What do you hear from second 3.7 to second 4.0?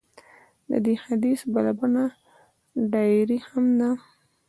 ده.